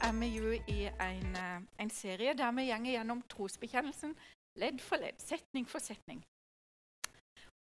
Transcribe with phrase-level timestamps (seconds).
[0.00, 4.16] er vi jo i en, eh, en serie der vi gjenger gjennom trosbekjennelsen
[4.56, 6.22] ledd for ledd, setning for setning.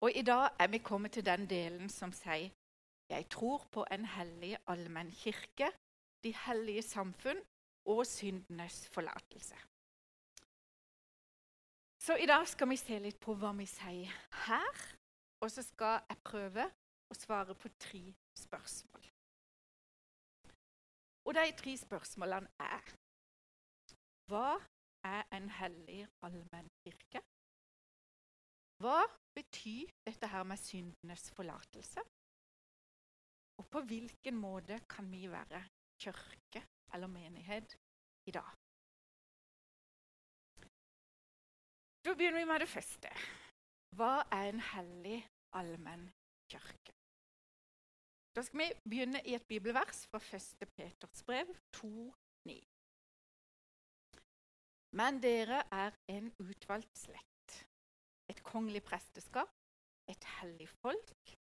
[0.01, 2.51] Og i dag er vi kommet til den delen som sier
[3.09, 5.71] jeg tror på en hellig allmenn kirke,
[6.25, 7.41] de hellige samfunn
[7.89, 9.57] og syndenes forlatelse.
[12.05, 14.13] Så i dag skal vi se litt på hva vi sier
[14.45, 14.83] her,
[15.41, 16.69] og så skal jeg prøve
[17.09, 18.03] å svare på tre
[18.37, 19.18] spørsmål.
[21.29, 22.93] Og de tre spørsmålene er
[24.33, 24.55] Hva
[25.05, 27.21] er en hellig allmenn kirke?
[28.81, 29.03] Hva
[29.37, 32.01] betyr dette her med syndenes forlatelse?
[33.61, 35.61] Og på hvilken måte kan vi være
[36.01, 36.65] kirke
[36.95, 37.77] eller menighet
[38.31, 38.49] i dag?
[42.05, 43.13] Da begynner vi med det første.
[44.01, 45.19] Hva er en hellig
[45.61, 46.09] allmenn
[46.49, 46.97] kirke?
[48.37, 50.69] Da skal vi begynne i et bibelvers fra 1.
[50.77, 52.59] Peters brev 2,9.
[54.99, 57.67] Men dere er en utvalgt slekt,
[58.31, 59.53] et kongelig presteskap,
[60.09, 61.35] et hellig folk,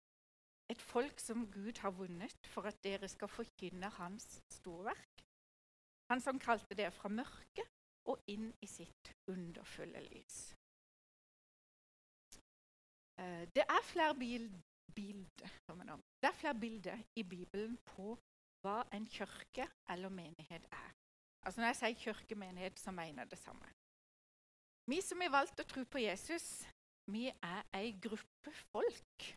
[0.70, 5.24] et folk som Gud har vunnet for at dere skal forkynne Hans storverk.
[6.12, 7.72] Han som kalte dere fra mørket
[8.12, 10.38] og inn i sitt underfulle lys.
[13.20, 14.14] Eh, det er flere
[14.98, 15.58] bilder
[16.22, 18.16] det er flere bilder i Bibelen på
[18.66, 20.94] hva en kirke eller menighet er.
[21.46, 23.70] Altså Når jeg sier kirkemenighet, så mener jeg det samme.
[24.90, 26.66] Vi som har valgt å tro på Jesus,
[27.12, 29.28] vi er ei gruppe folk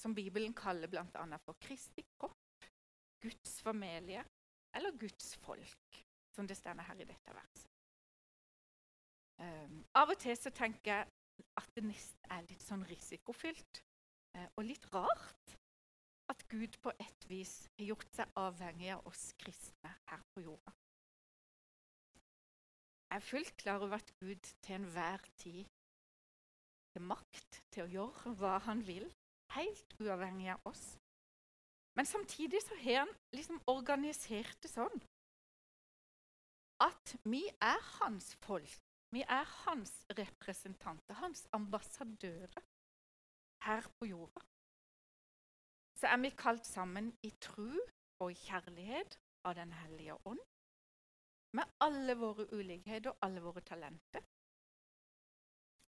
[0.00, 1.38] som Bibelen kaller bl.a.
[1.44, 2.68] for Kristi kropp,
[3.20, 4.24] Guds familie
[4.76, 6.00] eller Guds folk,
[6.32, 7.68] som det står her i dette verset.
[9.40, 11.06] Um, av og til så tenker jeg
[11.56, 13.80] at det nesten er litt sånn risikofylt
[14.56, 15.56] og litt rart
[16.30, 20.74] at Gud på et vis har gjort seg avhengig av oss kristne her på jorda.
[23.10, 25.64] Jeg er fullt klar over at Gud til enhver tid
[26.94, 29.08] har makt til å gjøre hva han vil,
[29.56, 30.84] helt uavhengig av oss.
[31.98, 35.02] Men samtidig så har han liksom organisert det sånn
[36.80, 38.78] at vi er hans folk.
[39.10, 42.62] Vi er hans representanter, hans ambassadører
[43.66, 44.44] her på jorda
[46.00, 47.76] så er vi kalt sammen i tru
[48.20, 50.40] og i kjærlighet av Den hellige ånd.
[51.52, 54.24] Med alle våre ulikheter og alle våre talenter.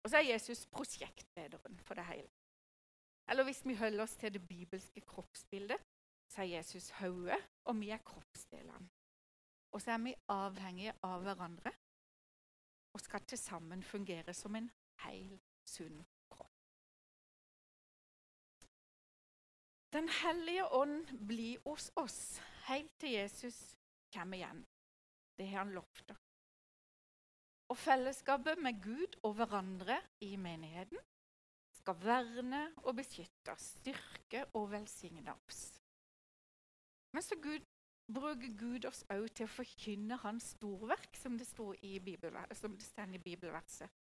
[0.03, 2.29] Og så er Jesus prosjektlederen for det hele.
[3.29, 5.79] Eller hvis vi holder oss til det bibelske kroppsbildet,
[6.29, 8.89] så er Jesus hodet, og vi er kroppsdelene.
[9.71, 11.71] Og så er vi avhengige av hverandre
[12.93, 14.69] og skal til sammen fungere som en
[15.05, 16.03] hel, sunn
[19.93, 23.57] Den hellige ånd blir hos oss helt til Jesus
[24.13, 24.63] kommer igjen.
[25.37, 26.15] Det har han lovt.
[27.69, 30.97] Og fellesskapet med Gud og hverandre i menigheten
[31.77, 35.61] skal verne og beskytte styrke og velsigne oss.
[37.13, 37.61] Men så Gud,
[38.13, 41.99] bruker Gud oss òg til å forkynne Hans storverk, som det står i,
[42.57, 43.93] som det står i bibelverset.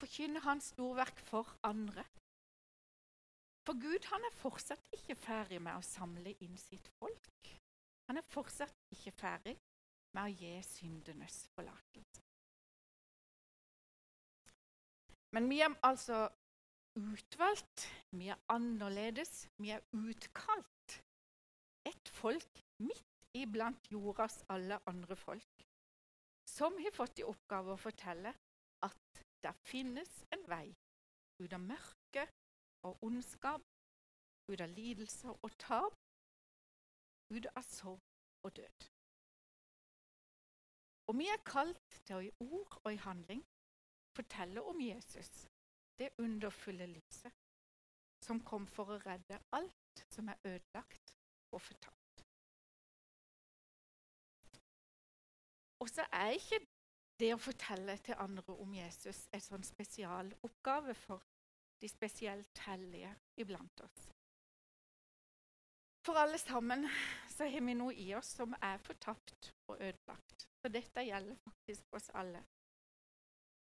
[0.00, 2.06] Forkynne Hans storverk for andre.
[3.68, 7.50] For Gud han er fortsatt ikke ferdig med å samle inn sitt folk.
[8.08, 9.52] Han er fortsatt ikke ferdig
[10.16, 12.22] med å gi syndenes forlatelse.
[15.36, 16.22] Men vi er altså
[16.96, 17.84] utvalgt,
[18.16, 20.96] vi er annerledes, vi er utkalt.
[21.92, 25.68] Et folk midt iblant jordas alle andre folk,
[26.56, 28.32] som har fått i oppgave å fortelle
[28.88, 30.66] at det finnes en vei
[31.44, 32.37] ut av mørket
[32.86, 33.64] og ondskap,
[34.48, 35.96] ut av lidelser og tap,
[37.34, 38.00] ut av sorg
[38.46, 38.88] og død.
[41.08, 43.44] Og vi er kalt til å i ord og i handling
[44.16, 45.48] fortelle om Jesus,
[45.98, 47.32] det underfulle lyset,
[48.24, 51.14] som kom for å redde alt som er ødelagt
[51.54, 52.24] og fortapt.
[55.78, 56.60] Og så er ikke
[57.18, 61.24] det å fortelle til andre om Jesus en sånn spesialoppgave for
[61.80, 64.08] de spesielt hellige iblant oss.
[66.06, 66.86] For alle sammen
[67.28, 70.46] så har vi noe i oss som er fortapt og ødelagt.
[70.62, 72.40] Så dette gjelder faktisk oss alle.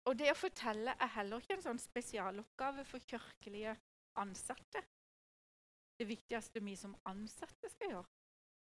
[0.08, 3.74] Og det å fortelle er heller ikke en sånn spesialoppgave for kirkelige
[4.20, 4.82] ansatte.
[5.98, 8.12] Det viktigste vi som ansatte skal gjøre,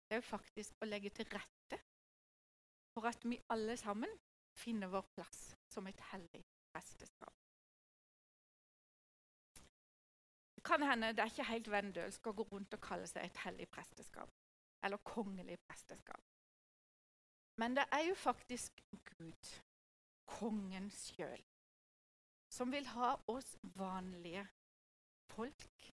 [0.09, 1.81] det er faktisk å legge til rette
[2.95, 4.15] for at vi alle sammen
[4.57, 7.46] finner vår plass som et hellig presteskap.
[10.67, 13.69] Kan hende det er ikke helt vendølsk å gå rundt og kalle seg et hellig
[13.73, 14.33] presteskap.
[14.85, 16.23] Eller kongelig presteskap.
[17.61, 19.53] Men det er jo faktisk Gud,
[20.29, 21.43] kongen sjøl,
[22.53, 24.45] som vil ha oss vanlige
[25.33, 25.93] folk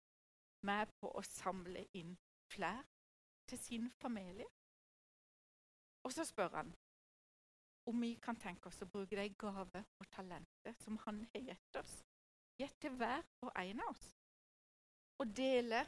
[0.65, 2.15] med på å samle inn
[2.53, 2.83] flere
[3.49, 4.47] til sin familie.
[6.05, 6.73] Og så spør han
[7.89, 11.79] om vi kan tenke oss å bruke de gave og talenter som han har gitt
[11.81, 11.93] oss,
[12.61, 14.09] gitt til hver og en av oss,
[15.21, 15.83] og dele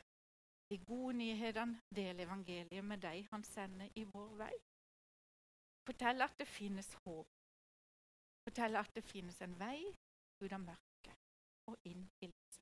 [0.69, 4.53] de gode nyhetene, dele evangeliet med de han sender i vår vei.
[5.85, 7.30] Fortelle at det finnes håp.
[8.45, 9.80] Fortelle at det finnes en vei
[10.44, 11.18] ut av mørket
[11.71, 12.59] og inn i lyset.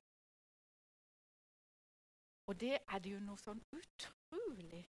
[2.50, 4.84] Og det er det jo noe sånn utrolig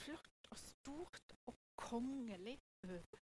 [0.00, 3.22] flott og stort og kongelig over.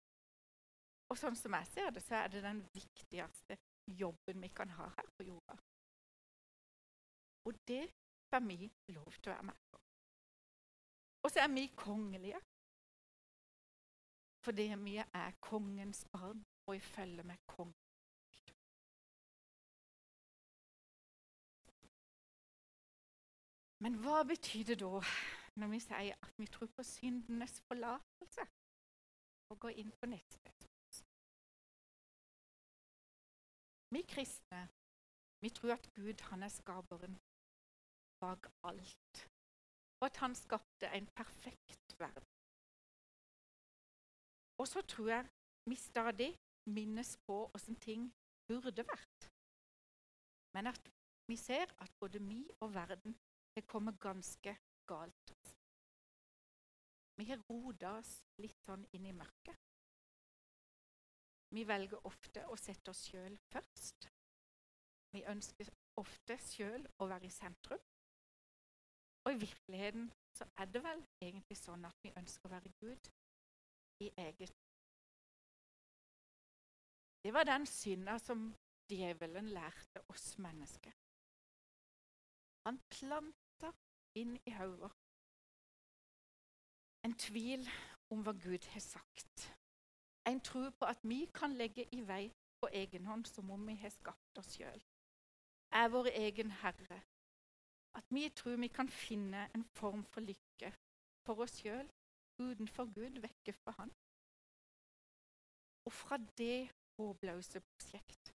[1.10, 3.58] Og sånn som jeg ser det, så er det den viktigste
[4.00, 5.58] jobben vi kan ha her på jorda.
[7.44, 7.90] Og det
[8.31, 9.78] får vi lov til å være med på.
[11.22, 12.40] Og så er vi kongelige.
[14.44, 17.75] Fordi vi er kongens barn og i følge med kongen.
[23.81, 25.00] Men hva betyr det da
[25.60, 28.44] når vi sier at vi tror på syndenes forlatelse?
[29.50, 30.52] Og går inn på neste.
[33.90, 34.69] Vi kristne
[35.40, 37.16] vi tror at Gud han er skaperen
[38.20, 39.25] bak alt,
[40.00, 42.28] og at han skapte en perfekt verden.
[44.61, 45.28] Og så tror jeg
[45.70, 46.31] vi stadig
[46.67, 48.11] minnes på åssen ting
[48.49, 49.31] burde vært.
[50.55, 50.90] Men at
[51.31, 53.17] vi ser at både vi og verden
[53.55, 54.56] har kommet ganske
[54.87, 55.34] galt.
[57.16, 59.56] Vi har roda oss litt sånn inn i mørket.
[61.55, 64.08] Vi velger ofte å sette oss sjøl først.
[65.14, 65.70] Vi ønsker
[66.00, 67.82] ofte sjøl å være i sentrum.
[69.25, 73.11] Og i virkeligheten så er det vel egentlig sånn at vi ønsker å være Gud
[74.00, 74.55] i eget
[77.20, 78.46] Det var den synda som
[78.88, 80.94] djevelen lærte oss mennesker.
[82.64, 83.75] Han planta
[84.17, 84.90] inn i hodet
[87.05, 87.64] en tvil
[88.12, 89.46] om hva Gud har sagt.
[90.28, 92.26] En tro på at vi kan legge i vei
[92.61, 94.82] på egen hånd som om vi har skapt oss sjøl.
[95.73, 97.00] Er vår egen herre.
[97.98, 100.70] At vi tror vi kan finne en form for lykke
[101.26, 101.88] for oss sjøl
[102.40, 103.90] utenfor Gud, vekke fra Han.
[105.88, 108.34] Og fra det håpløse prosjekt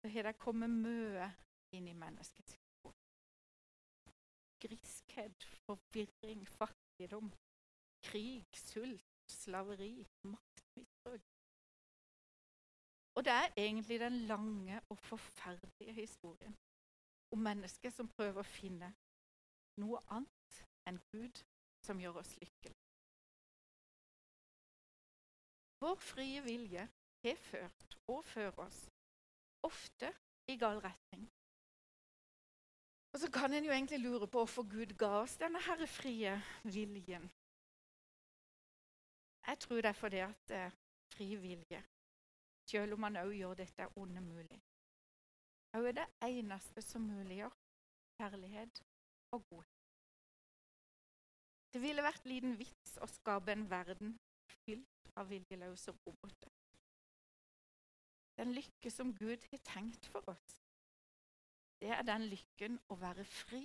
[0.00, 1.28] så har det kommet mye
[1.76, 2.94] inn i menneskets liv.
[4.60, 7.30] Griskhet, forvirring, fattigdom,
[8.08, 11.28] krig, sult, slaveri, maktmisbruk.
[13.16, 16.56] Og det er egentlig den lange og forferdelige historien
[17.30, 18.92] om mennesker som prøver å finne
[19.80, 21.42] noe annet enn Gud
[21.84, 22.76] som gjør oss lykkelige.
[25.80, 26.88] Vår frie vilje
[27.24, 28.80] har ført og fører oss
[29.64, 30.10] ofte
[30.52, 31.28] i gal retning.
[33.12, 36.34] Og så kan en jo egentlig lure på hvorfor Gud ga oss denne herre frie
[36.62, 37.30] viljen.
[39.46, 40.76] Jeg tror det er fordi at eh,
[41.12, 41.80] fri vilje,
[42.70, 44.60] selv om man òg gjør dette onde mulig,
[45.76, 47.54] òg er det eneste som muliggjør
[48.18, 48.82] kjærlighet
[49.34, 49.76] og godhet.
[51.72, 54.16] Det ville vært liten vits å skape en verden
[54.50, 56.50] fylt av viljeløse roboter.
[58.40, 60.56] Den lykke som Gud har tenkt for oss,
[61.80, 63.62] det er den lykken å være fri,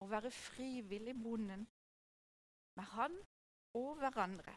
[0.00, 1.66] å være frivillig bonden
[2.78, 3.16] med Han
[3.76, 4.56] og hverandre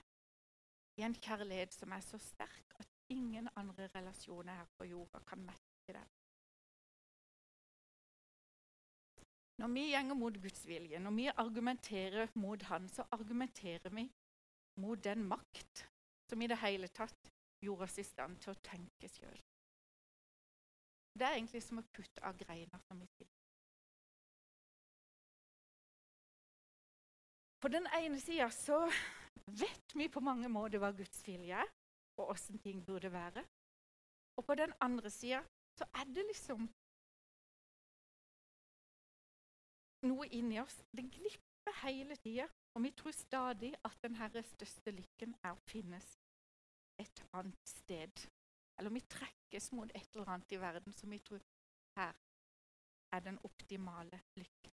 [0.97, 5.41] i en kjærlighet som er så sterk at ingen andre relasjoner her på jorda kan
[5.45, 6.11] mette den.
[9.62, 14.07] Når vi gjenger mot Guds vilje, når vi argumenterer mot Han, så argumenterer vi
[14.81, 15.86] mot den makt
[16.29, 17.29] som i det hele tatt
[17.63, 19.39] gjorde oss i stand til å tenke sjøl.
[21.13, 23.29] Det er egentlig som å putte av greiner som vi sier.
[27.62, 28.81] På den ene sida så
[29.45, 31.69] vet vi på mange måter hva Guds vilje er,
[32.19, 33.45] og åssen ting burde være.
[34.38, 35.43] Og på den andre sida
[35.77, 36.65] så er det liksom
[40.07, 40.75] noe inni oss.
[40.91, 45.65] Det glipper hele tida, og vi tror stadig at den herre største lykken er å
[45.69, 46.17] finnes
[47.01, 48.25] et annet sted.
[48.79, 51.41] Eller vi trekkes mot et eller annet i verden som vi tror
[51.98, 52.13] her
[53.13, 54.74] er den optimale lykken.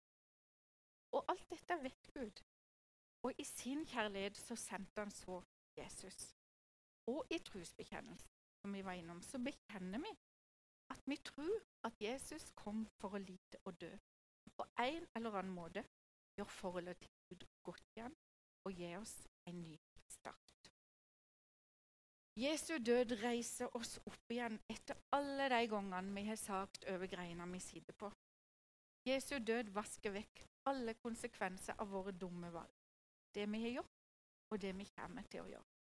[1.16, 2.42] Og alt dette vet Gud.
[3.24, 5.40] Og i sin kjærlighet så sendte han så
[5.78, 6.36] Jesus.
[7.08, 8.30] Og i trosbekjennelsen,
[8.62, 10.12] som vi var innom, så bekjenner vi
[10.94, 11.56] at vi tror
[11.88, 13.92] at Jesus kom for å lide og dø.
[14.56, 15.84] På en eller annen måte
[16.38, 18.16] gjør forholdet til Gud godt igjen
[18.66, 19.16] og gi oss
[19.50, 19.76] en ny
[20.10, 20.70] start.
[22.36, 27.48] Jesu død reiser oss opp igjen etter alle de gangene vi har sagt over greina
[27.52, 28.10] vi sitter på.
[29.08, 32.74] Jesu død vasker vekk alle konsekvenser av våre dumme valg.
[33.36, 33.96] Det vi har gjort,
[34.52, 35.75] og det vi kommer til å gjøre.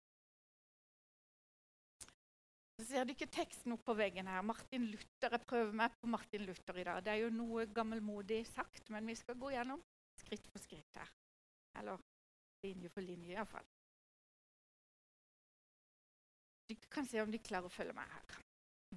[2.84, 4.42] Så ser du ikke teksten opp på veggen her.
[4.44, 6.98] Martin Luther, Jeg prøver meg på Martin Luther i dag.
[7.00, 9.80] Det er jo noe gammelmodig sagt, men vi skal gå gjennom
[10.20, 11.14] skritt for skritt her.
[11.80, 12.04] Eller
[12.66, 13.70] linje for linje, iallfall.
[16.68, 18.38] Du kan se om de klarer å følge meg her.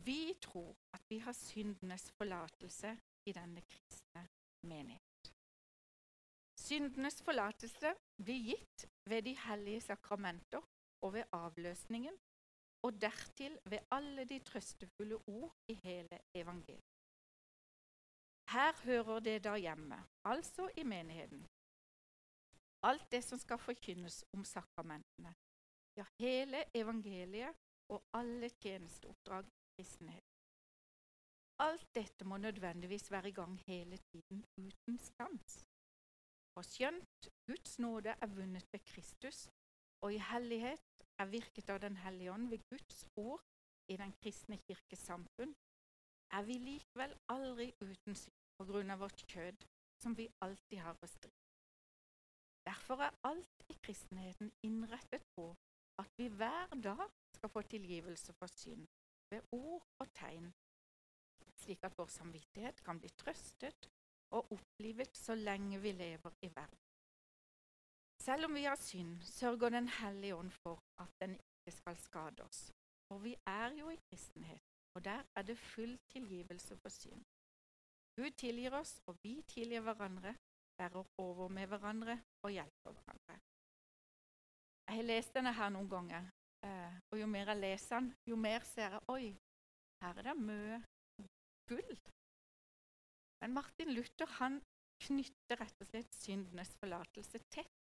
[0.03, 2.91] Vi tror at vi har syndenes forlatelse
[3.31, 4.27] i denne kristne
[4.67, 5.33] menighet.
[6.59, 10.67] Syndenes forlatelse blir gitt ved de hellige sakramenter
[11.07, 12.19] og ved avløsningen,
[12.85, 16.85] og dertil ved alle de trøstefulle ord i hele evangeliet.
[18.55, 21.47] Her hører det da hjemme, altså i menigheten.
[22.83, 25.35] Alt det som skal forkynnes om sakramentene,
[25.99, 27.55] ja, hele evangeliet
[27.89, 30.27] og alle tjenesteoppdrag i kristenhet.
[31.59, 35.65] Alt dette må nødvendigvis være i gang hele tiden uten stans.
[36.55, 39.49] For skjønt Guds nåde er vunnet ved Kristus,
[40.05, 43.43] og i hellighet er virket av Den hellige ånd ved Guds ord
[43.89, 45.55] i den kristne kirkes samfunn,
[46.33, 49.67] er vi likevel aldri uten synd på grunn av vårt kjød,
[50.03, 51.33] som vi alltid har å stri.
[52.67, 55.51] Derfor er alt i kristenheten innrettet på
[56.03, 57.05] at vi hver dag
[57.37, 58.87] skal få tilgivelse for synd
[59.31, 60.51] ved ord og tegn,
[61.63, 63.89] slik at vår samvittighet kan bli trøstet
[64.37, 66.83] og opplivet så lenge vi lever i verden.
[68.27, 72.43] Selv om vi har synd, sørger Den hellige ånd for at den ikke skal skade
[72.43, 72.73] oss.
[73.09, 74.63] For vi er jo i kristenhet,
[74.95, 77.23] og der er det full tilgivelse for synd.
[78.17, 80.35] Gud tilgir oss, og vi tilgir hverandre,
[80.79, 83.39] bærer over med hverandre og hjelper hverandre.
[84.89, 86.29] Jeg har lest denne her noen ganger,
[86.67, 89.37] eh, og jo mer jeg leser den, jo mer ser jeg oi,
[90.03, 90.83] her er det mye
[91.71, 91.97] gull.
[93.41, 94.61] Men Martin Luther han
[95.07, 97.76] knytter rett og slett syndenes forlatelse tett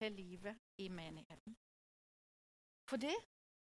[0.00, 1.56] til livet i menigheten.
[2.88, 3.16] For det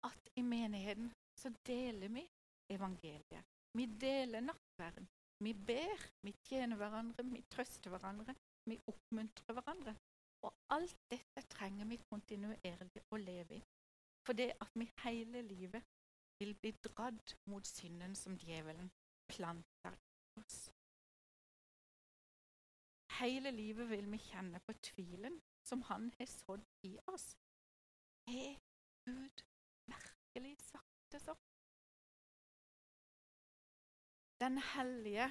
[0.08, 2.24] at i menigheten så deler vi
[2.70, 3.44] evangeliet.
[3.78, 5.08] Vi deler nattverden.
[5.44, 9.96] Vi ber, vi tjener hverandre, vi trøster hverandre, vi oppmuntrer hverandre.
[10.44, 13.62] Og alt dette trenger vi kontinuerlig å leve i.
[14.26, 15.84] For det at vi hele livet
[16.40, 18.92] vil bli dradd mot synden som djevelen
[19.32, 20.60] planter i oss.
[23.20, 25.40] Hele livet vil vi kjenne på tvilen
[25.70, 27.28] som han har sådd i oss.
[28.28, 28.58] Er
[29.06, 29.44] Gud
[29.86, 31.42] virkelig sagt det sånn?
[34.40, 35.28] Den hellige,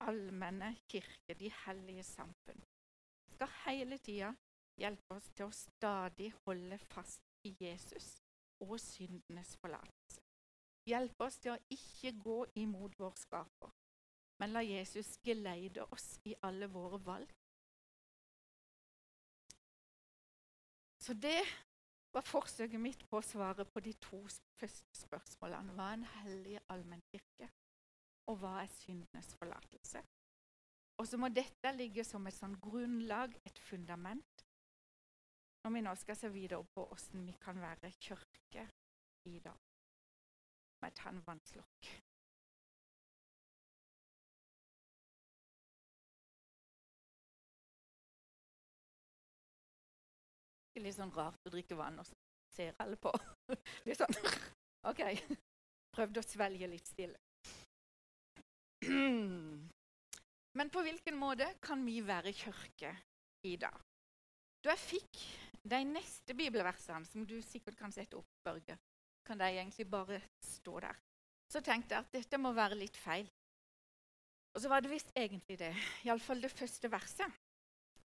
[0.00, 2.62] allmenne kirke, de hellige samfunn,
[3.34, 4.32] skal hele tida
[4.80, 8.14] hjelpe oss til å stadig holde fast i Jesus
[8.64, 10.22] og syndenes forlatelse.
[10.88, 13.70] Hjelpe oss til å ikke gå imot vår skaper,
[14.40, 17.30] men la Jesus geleide oss i alle våre valg.
[21.02, 21.40] Så det
[22.14, 24.20] var forsøket mitt på å svare på de to
[24.58, 25.74] første spørsmålene.
[25.74, 27.48] Hva er en hellig allmennkirke?
[28.30, 30.02] Og hva er syndenes forlatelse?
[31.00, 34.44] Og så må dette ligge som et sånn grunnlag, et fundament,
[35.64, 38.68] når vi nå skal se videre på hvordan vi kan være kirke
[39.30, 39.58] i dag.
[40.82, 41.10] Med ta
[50.72, 50.74] en.
[50.74, 52.14] Det er litt sånn rart å drikke vann, og så
[52.52, 53.12] ser alle på.
[53.86, 54.16] Litt sånn
[54.90, 55.02] OK.
[55.92, 57.18] Prøvde å svelge litt stille.
[60.58, 62.94] Men på hvilken måte kan vi være kirke
[63.48, 63.76] i dag?
[64.62, 65.20] Da jeg fikk
[65.62, 68.76] de neste bibelversene, som du sikkert kan sette opp, Børge,
[69.26, 70.98] kan de egentlig bare stå der,
[71.52, 73.28] så tenkte jeg at dette må være litt feil.
[74.52, 75.72] Og så var det visst egentlig det,
[76.04, 77.40] iallfall det første verset.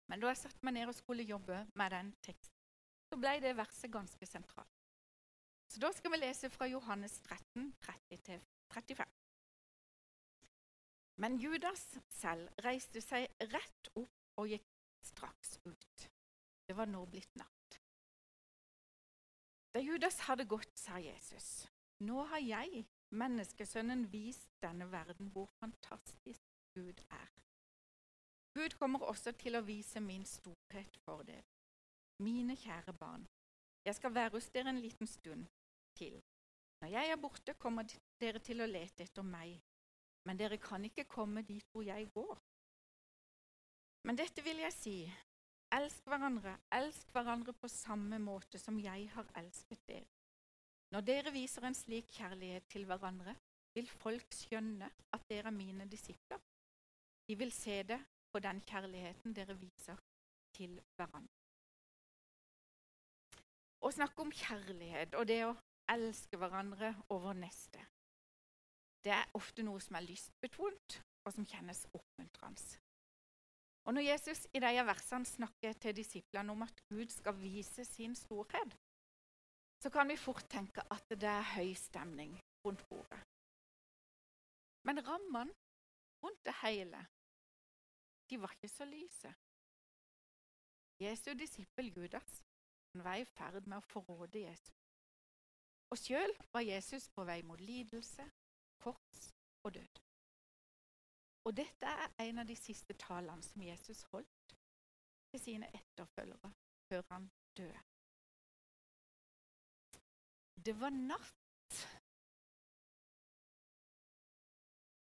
[0.08, 2.54] Men da jeg satte meg ned og skulle jobbe med den teksten,
[3.08, 4.74] så ble det verset ganske sentralt.
[5.68, 9.04] Så da skal vi lese fra Johannes 13, 30-35.
[11.20, 11.82] Men Judas
[12.14, 14.68] selv reiste seg rett opp og gikk
[15.04, 16.08] straks ut.
[16.68, 17.78] Det var nå blitt natt.
[19.74, 21.66] Da Judas hadde gått, sa Jesus,
[22.06, 26.44] nå har jeg, menneskesønnen, vist denne verden hvor fantastisk
[26.76, 27.28] Gud er.
[28.58, 31.44] Gud kommer også til å vise min storhet for dere.
[32.26, 33.22] Mine kjære barn,
[33.86, 35.44] jeg skal være hos dere en liten stund
[35.94, 36.16] til.
[36.82, 37.86] Når jeg er borte, kommer
[38.18, 39.60] dere til å lete etter meg,
[40.26, 42.34] men dere kan ikke komme dit hvor jeg går.
[44.10, 44.96] Men dette vil jeg si,
[45.78, 50.10] elsk hverandre, elsk hverandre på samme måte som jeg har elsket dere.
[50.90, 53.38] Når dere viser en slik kjærlighet til hverandre,
[53.78, 56.42] vil folk skjønne at dere er mine disipler.
[57.28, 60.00] De vil se det på den kjærligheten dere viser
[60.56, 61.34] til hverandre.
[63.78, 65.54] Å snakke om kjærlighet og det å
[65.88, 67.84] elske hverandre over neste,
[69.04, 72.80] det er ofte noe som er lystbetont, og som kjennes oppmuntrende.
[73.88, 78.16] Og Når Jesus i disse versene snakker til disiplene om at Gud skal vise sin
[78.16, 78.74] storhet,
[79.80, 82.34] så kan vi fort tenke at det er høy stemning
[82.66, 83.20] rundt bordet.
[84.84, 85.54] Men rammene
[86.24, 87.00] rundt det hele,
[88.30, 89.34] de var ikke så lyse.
[91.00, 92.44] Jesu disippel Judas
[92.92, 94.76] han var i ferd med å forråde Jesus.
[95.92, 98.24] Og sjøl var Jesus på vei mot lidelse,
[98.82, 99.20] kors
[99.64, 100.00] og død.
[101.48, 104.56] Og dette er en av de siste talene som Jesus holdt
[105.32, 106.50] til sine etterfølgere
[106.88, 107.84] før han døde.
[110.66, 111.37] Det var natt.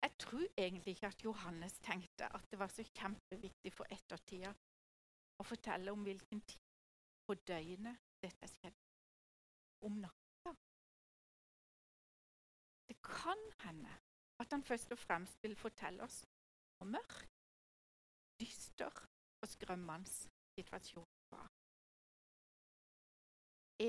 [0.07, 4.53] Jeg tror egentlig ikke at Johannes tenkte at det var så kjempeviktig for ettertida
[5.41, 6.69] å fortelle om hvilken tid
[7.27, 8.85] på døgnet dette skjedde.
[9.83, 10.53] Om natta.
[12.87, 13.97] Det kan hende
[14.39, 16.21] at han først og fremst vil fortelle oss
[16.77, 17.27] hvor mørk,
[18.39, 19.03] dyster
[19.43, 20.15] og skrømmende
[20.55, 21.51] situasjonen var.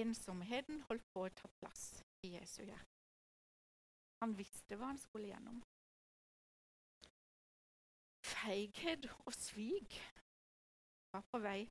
[0.03, 1.89] Ensomheten holdt på å ta plass
[2.27, 2.95] i Jesu hjerte.
[4.19, 5.63] Han visste hva han skulle gjennom.
[8.29, 9.97] Feighet og svik
[11.13, 11.63] var på vei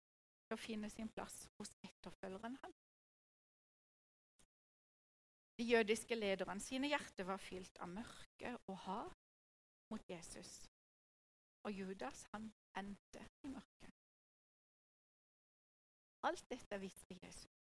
[0.47, 2.83] til å finne sin plass hos etterfølgeren hans.
[5.57, 9.29] De jødiske lederne sine hjerter var fylt av mørke og hat
[9.91, 10.67] mot Jesus.
[11.65, 12.45] Og Judas, han
[12.77, 13.93] endte i mørket.
[16.29, 17.53] Alt dette visste Jesus.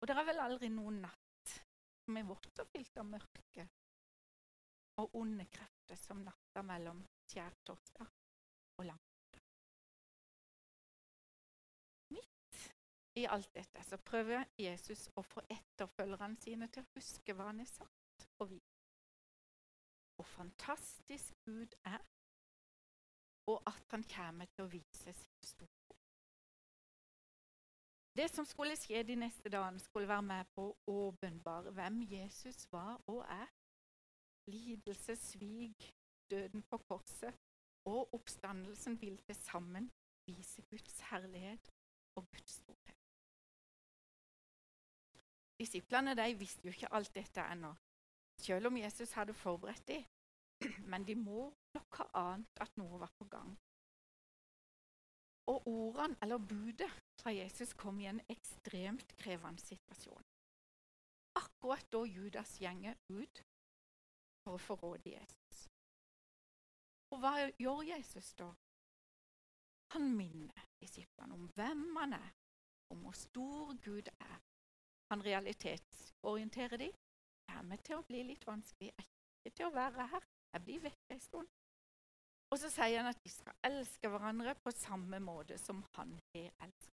[0.00, 1.56] Og det er vel aldri noen natt
[2.02, 3.68] som er vårt så fylt av mørke
[5.00, 8.06] og onde krefter som natta mellom skjærtorsdag
[8.78, 9.42] og langtorsdag.
[12.16, 12.58] Midt
[13.14, 17.62] i alt dette så prøver Jesus å få etterfølgerne sine til å huske hva han
[17.64, 18.68] har sagt og vist.
[20.16, 22.02] Hvor fantastisk Gud er,
[23.46, 25.82] og at han kommer til å vise sin storhet.
[28.16, 32.66] Det som skulle skje de neste dagene, skulle være med på å åpenbare hvem Jesus
[32.72, 33.48] var og er.
[34.50, 35.92] Lidelse, svik,
[36.30, 37.34] døden på korset
[37.84, 39.90] og oppstandelsen vil til sammen
[40.26, 41.70] vise Guds herlighet
[42.16, 42.98] og Guds storhet.
[45.58, 47.74] Disiplene de visste jo ikke alt dette ennå,
[48.38, 50.04] selv om Jesus hadde forberedt dem.
[50.90, 53.54] Men de må nok ha ant at noe var på gang.
[55.50, 60.26] Og ordene, eller budet, fra Jesus kom i en ekstremt krevende situasjon.
[61.38, 63.42] Akkurat da Judas gjenger ut
[64.42, 65.66] for å forråde Jesus.
[67.12, 68.48] Og hva gjør Jesus da?
[69.92, 72.30] Han minner disiplene om hvem han er,
[72.92, 74.38] om hvor stor Gud er.
[75.12, 76.94] Han realitetsorienterer dem.
[77.46, 78.94] Det er med til å bli litt vanskelig.
[78.96, 80.24] Jeg er ikke til å være her.
[80.52, 81.50] Jeg blir vekk en stund.
[82.52, 86.50] Og så sier han at de skal elske hverandre på samme måte som han har
[86.66, 86.98] elsket.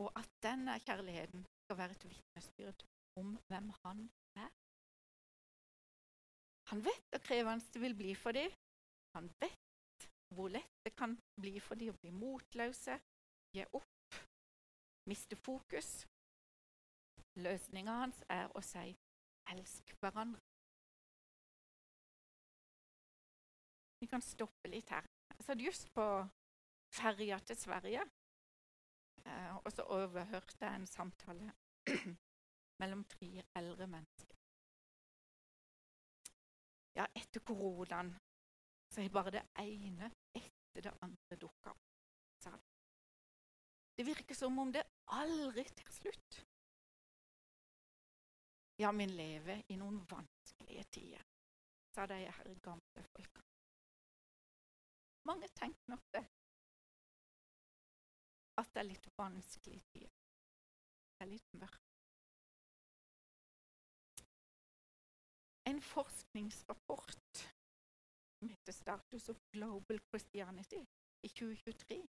[0.00, 2.84] Og at denne kjærligheten skal være et vitnesbyrd
[3.20, 4.06] om hvem han
[4.38, 4.50] er.
[6.70, 8.52] Han vet hvor krevende det vil bli for dem.
[9.16, 12.94] Han vet hvor lett det kan bli for dem å bli motløse,
[13.56, 14.18] gi opp,
[15.10, 15.88] miste fokus.
[17.42, 18.94] Løsninga hans er å si
[19.50, 20.46] 'elsk hverandre'.
[24.00, 25.06] Vi kan stoppe litt her.
[25.36, 26.06] Jeg satt just på
[26.94, 28.02] ferja til Sverige,
[29.26, 31.52] eh, og så overhørte jeg en samtale
[32.80, 34.39] mellom tre eldre mennesker.
[36.98, 38.14] Ja, etter koronaen
[38.90, 41.90] så har bare det ene etter det andre dukka opp,
[42.42, 42.62] sa de.
[43.96, 44.82] Det virker som om det
[45.14, 46.40] aldri tar slutt.
[48.80, 51.24] Ja, vi lever i noen vanskelige tider,
[51.94, 53.44] sa de her gamle folka.
[55.28, 56.24] Mange tenker nok det.
[58.56, 60.16] At det er litt vanskelig tider.
[61.12, 61.89] Det er litt mørkt.
[65.70, 67.36] En forskningsrapport
[68.38, 70.86] som heter 'Status of Global Christianity'
[71.22, 72.06] i 2023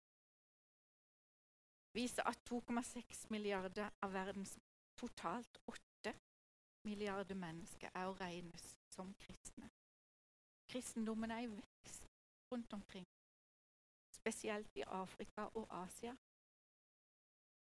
[1.95, 4.59] viser at 2,6 milliarder av verdens
[5.01, 6.15] totalt 8
[6.85, 9.71] milliarder mennesker er å regnes som kristne.
[10.73, 12.07] Kristendommen er i vekst
[12.53, 13.07] rundt omkring,
[14.21, 16.17] spesielt i Afrika og Asia.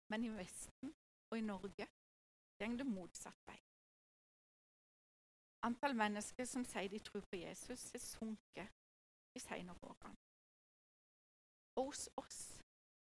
[0.10, 0.96] Men i Vesten
[1.32, 1.88] og i Norge
[2.60, 3.64] går det motsatt vei.
[5.65, 8.73] Antall mennesker som sier de tror på Jesus, har sunket
[9.34, 10.17] de senere årene.
[11.75, 12.41] Og hos oss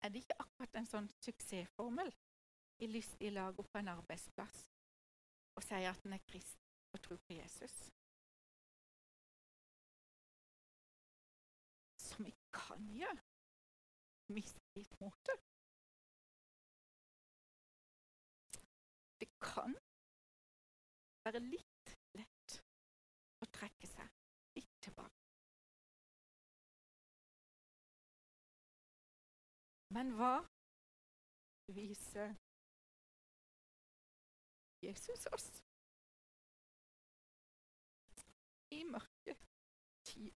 [0.02, 2.12] er det ikke akkurat en sånn suksessformel
[2.82, 4.62] i lystige lag på en arbeidsplass
[5.58, 7.76] å si at en er kristen og tror på Jesus.
[12.06, 13.26] Som vi kan gjøre.
[14.32, 15.44] Miste litt motet.
[19.20, 19.76] Det kan
[21.26, 21.71] være litt
[29.96, 30.36] Men hva
[31.78, 32.30] viser
[34.86, 35.50] Jesus oss?
[38.78, 39.36] I mørke
[40.12, 40.32] tid.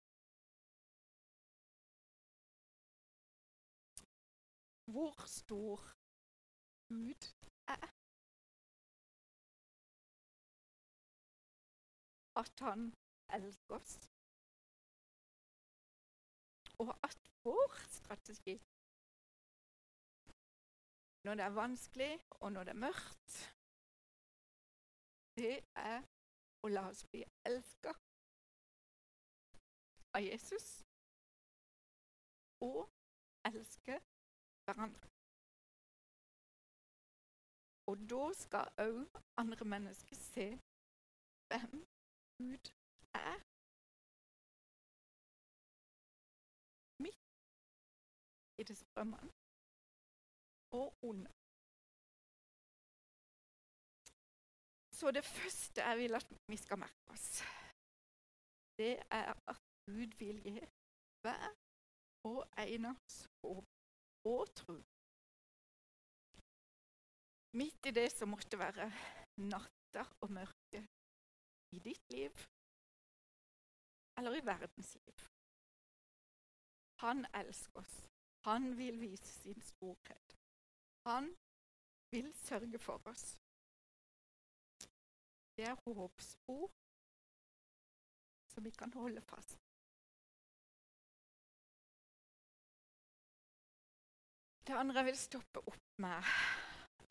[4.95, 5.79] Hvor stor
[6.90, 7.31] Gud
[7.77, 7.88] er.
[12.43, 12.90] At han
[13.38, 13.97] elsker oss.
[16.83, 18.59] Og at vår strategi
[21.24, 23.32] når det er vanskelig, og når det er mørkt,
[25.37, 26.02] det er
[26.62, 27.92] å la oss bli elska
[30.14, 30.68] av Jesus
[32.66, 32.84] og
[33.48, 33.98] elske
[34.64, 35.10] hverandre.
[37.90, 40.46] Og da skal òg andre mennesker se
[41.48, 41.84] hvem
[42.38, 42.72] Gud
[43.14, 43.40] er.
[47.02, 47.24] Midt
[48.60, 49.34] i det strømmene
[50.78, 51.26] og ond.
[54.98, 57.28] Så det første jeg vil at vi skal merke oss,
[58.78, 60.60] det er at Gud vil gi
[61.22, 61.46] hver
[62.30, 63.66] og en av oss håp
[64.30, 64.76] og tro.
[67.60, 68.88] Midt i det som måtte være
[69.52, 70.80] natter og mørke
[71.76, 72.46] i ditt liv
[74.18, 75.26] eller i verdens liv.
[77.04, 77.96] Han elsker oss.
[78.44, 80.43] Han vil vise sin storhet.
[81.05, 81.37] Han
[82.11, 83.37] vil sørge for oss.
[85.57, 86.73] Det er håpsord
[88.55, 89.59] som vi kan holde fast
[94.64, 96.29] Det andre jeg vil stoppe opp med,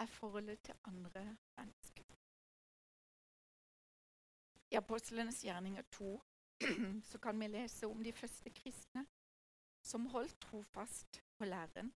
[0.01, 1.21] er forholdet til andre
[1.59, 2.07] mennesker.
[4.73, 6.07] I Apostlenes gjerninger 2
[7.09, 9.05] så kan vi lese om de første kristne
[9.85, 11.93] som holdt trofast på læren,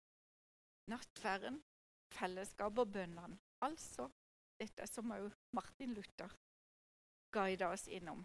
[0.90, 1.62] nattverden,
[2.14, 3.38] fellesskap og bønnene.
[3.64, 4.08] Altså
[4.60, 6.32] dette som også Martin Luther
[7.34, 8.22] guida oss innom.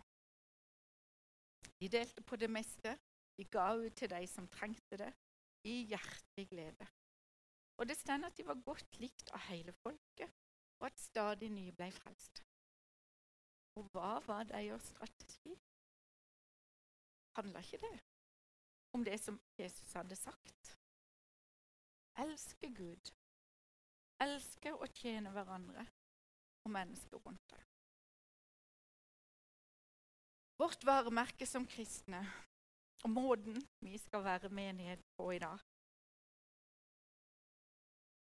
[1.79, 2.93] De delte på det meste,
[3.37, 5.09] de ga ut til de som trengte det,
[5.67, 6.87] i hjertelig glede.
[7.79, 10.29] Og det står at de var godt likt av hele folket,
[10.79, 12.43] og at stadig nye ble frelst.
[13.79, 15.55] Og hva var deres strategi?
[17.39, 17.97] Handla ikke det
[18.97, 20.75] om det som Jesus hadde sagt?
[22.19, 23.11] Elske Gud,
[24.23, 25.85] elske og tjene hverandre
[26.65, 27.65] og mennesker rundt deg.
[30.59, 32.19] Vårt varemerke som kristne
[33.07, 35.61] og måten vi skal være menighet på i dag,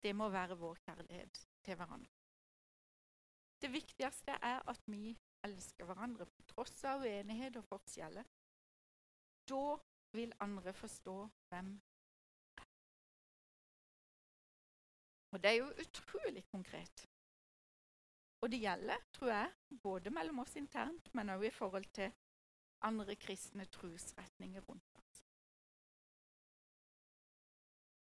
[0.02, 2.14] det må være vår kjærlighet til hverandre.
[3.58, 8.26] Det viktigste er at vi elsker hverandre på tross av uenighet og forskjeller.
[9.50, 9.64] Da
[10.14, 11.16] vil andre forstå
[11.50, 11.74] hvem
[15.30, 17.08] Og det er jo utrolig konkret.
[18.40, 22.12] Og det gjelder, tror jeg, både mellom oss internt, men også i forhold til
[22.82, 25.24] andre kristne trosretninger rundt oss.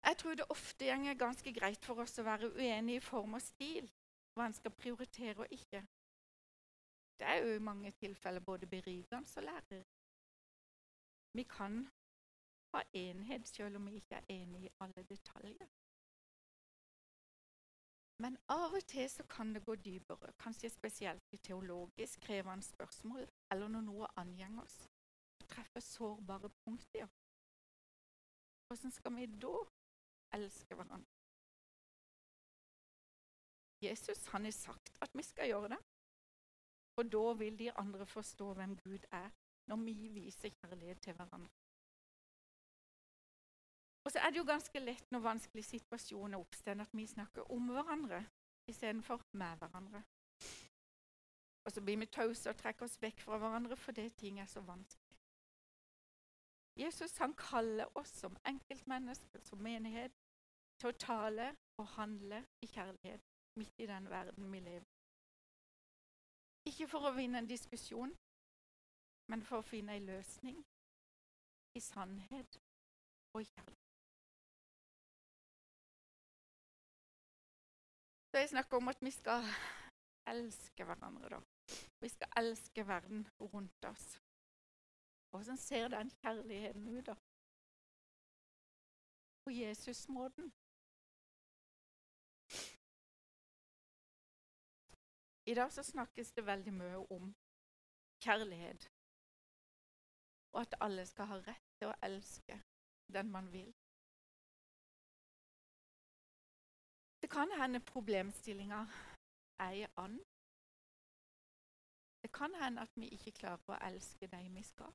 [0.04, 3.42] Jeg tror det ofte går ganske greit for oss å være uenige i form og
[3.42, 3.92] stil,
[4.34, 5.84] hva en skal prioritere og ikke.
[7.20, 9.86] Det er jo i mange tilfeller både berikende og lærer.
[11.34, 11.88] Vi kan
[12.74, 15.70] ha enhet selv om vi ikke er enige i alle detaljer.
[18.21, 23.26] Men av og til så kan det gå dypere, kanskje spesielt i teologisk krevende spørsmål,
[23.52, 24.78] eller når noe angår oss
[25.54, 27.08] treffer sårbare punkter.
[28.67, 29.56] Hvordan skal vi da
[30.38, 31.10] elske hverandre?
[33.84, 35.82] Jesus han har sagt at vi skal gjøre det,
[36.97, 39.30] og da vil de andre forstå hvem Gud er,
[39.67, 41.62] når vi viser kjærlighet til hverandre.
[44.04, 47.70] Og så er det jo ganske lett når vanskelige situasjoner oppstår, at vi snakker om
[47.72, 48.26] hverandre
[48.68, 50.04] istedenfor med hverandre.
[51.63, 54.62] Og så blir vi tause og trekker oss vekk fra hverandre fordi ting er så
[54.62, 55.18] vanskelig.
[56.76, 60.12] Jesus han kaller oss som enkeltmennesker, som menighet,
[60.80, 63.22] til å tale og handle i kjærlighet
[63.56, 64.92] midt i den verden vi lever i.
[66.72, 68.16] Ikke for å vinne en diskusjon,
[69.30, 70.60] men for å finne en løsning
[71.78, 72.60] i sannhet
[73.34, 73.83] og i kjærlighet.
[78.34, 79.43] Så jeg snakker om at vi skal
[80.28, 81.39] elske hverandre, da.
[82.02, 84.06] Vi skal elske verden rundt oss.
[85.30, 87.15] Hvordan ser den kjærligheten ut, da?
[89.43, 90.50] På Jesus-måten.
[95.46, 97.36] I dag så snakkes det veldig mye om
[98.26, 98.89] kjærlighet,
[100.54, 102.62] og at alle skal ha rett til å elske
[103.13, 103.74] den man vil.
[107.24, 108.82] Det kan hende problemstillinga
[109.60, 110.24] er i annen.
[112.22, 114.92] Det kan hende at vi ikke klarer å elske de vi skal.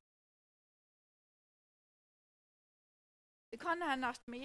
[3.49, 4.43] Det kan hende at vi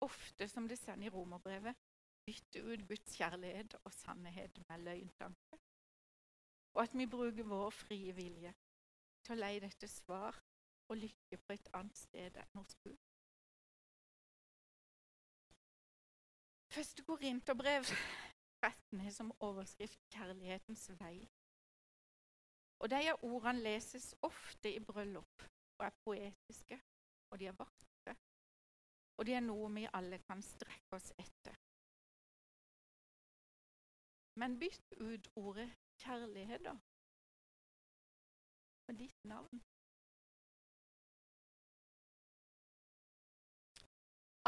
[0.00, 1.76] ofte, som det står i romerbrevet,
[2.24, 5.60] bytter ut Guds kjærlighet og sannhet med løgntanke.
[6.74, 8.54] Og at vi bruker vår frie vilje
[9.26, 10.40] til å leie dette svar
[10.88, 13.07] og lykke på et annet sted enn hos Gud.
[16.78, 17.82] Første Korinterbrev
[18.62, 21.28] 13 har som overskrift 'Kjærlighetens vei'.
[22.78, 25.42] Og De ordene leses ofte i bryllup
[25.78, 26.78] og er poetiske,
[27.30, 28.14] og de er vakre.
[29.16, 31.58] Og de er noe vi alle kan strekke oss etter.
[34.40, 36.78] Men bytt ut ordet 'kjærlighet', da.
[38.86, 39.62] Med ditt navn.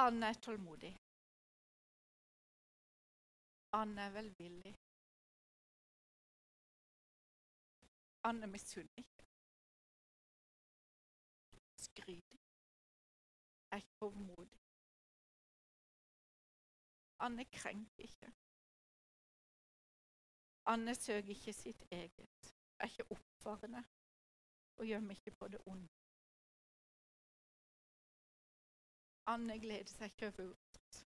[0.07, 0.97] Anne er tålmodig.
[3.73, 4.75] Anne er velvillig.
[8.25, 9.25] Anne misunner ikke.
[11.77, 12.39] Skryter.
[13.71, 14.61] Er ikke hovmodig.
[17.21, 18.33] Anne krenker ikke.
[20.67, 23.85] Anne søker ikke sitt eget, er ikke oppfarende
[24.77, 25.89] og gjemmer ikke på det onde.
[29.27, 31.07] Anne gleder seg ikke over urett,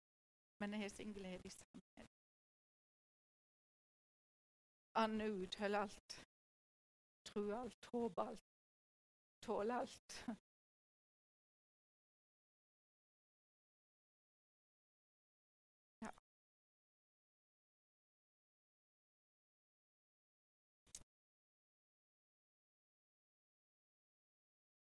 [0.60, 2.15] men har sin glede i sannhet.
[4.98, 6.26] Anne utholder alt,
[7.26, 8.42] Tro alt, håpe alt,
[9.42, 10.26] tåle alt.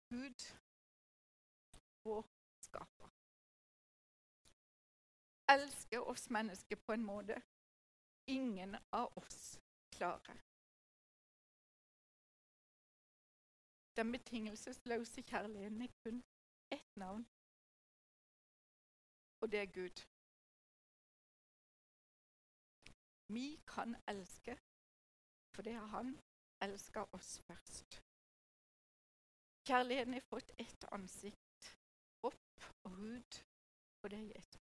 [0.09, 0.41] Gud,
[2.03, 2.25] vår
[2.59, 3.09] skaper,
[5.47, 7.41] elsker oss mennesker på en måte.
[8.25, 9.59] Ingen av oss
[9.97, 10.37] klarer.
[13.97, 16.17] Den betingelsesløse kjærligheten er kun
[16.77, 17.23] ett navn,
[19.41, 19.97] og det er Gud.
[23.35, 24.53] Vi kan elske
[25.55, 26.07] fordi Han
[26.61, 27.89] elsker oss først.
[29.67, 31.61] Kjærligheten har fått ett ansikt,
[32.29, 33.31] opp og hud,
[34.01, 34.61] og det er Jesus.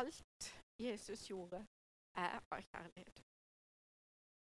[0.00, 0.42] Alt
[0.78, 1.66] Jesus gjorde,
[2.16, 3.22] er av kjærlighet.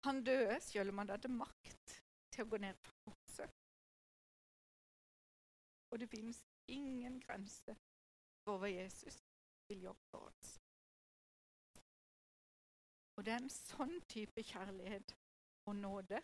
[0.05, 1.95] Han døde selv om han hadde makt
[2.33, 3.53] til å gå ned fra korset.
[5.91, 7.77] Og det finnes ingen grense
[8.43, 9.21] for hva Jesus
[9.69, 10.53] vil gjøre for oss.
[13.15, 15.13] Og det er en sånn type kjærlighet
[15.69, 16.19] og nåde,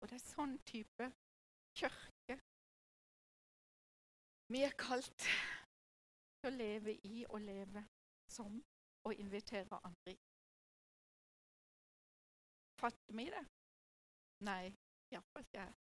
[0.00, 1.12] og det er sånn type
[1.78, 2.40] kirke
[4.50, 7.84] vi er kalt til å leve i og leve
[8.26, 8.56] som
[9.04, 10.18] og invitere andre i.
[12.80, 13.44] Fatter vi det?
[14.48, 14.72] Nei,
[15.12, 15.74] iallfall ikke jeg.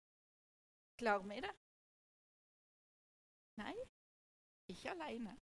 [0.97, 1.53] Klarer vi det?
[3.61, 3.75] Nei,
[4.73, 5.35] ikke alene.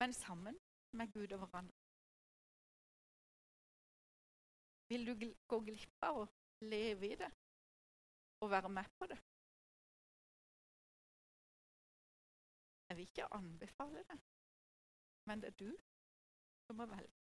[0.00, 0.58] Men sammen
[0.92, 1.76] med Gud og hverandre.
[4.90, 6.28] Vil du gå glipp av å
[6.66, 7.30] leve i det
[8.42, 9.18] og være med på det?
[12.88, 14.18] Jeg vil ikke anbefale det,
[15.30, 15.76] men det er du
[16.66, 17.19] som må velge.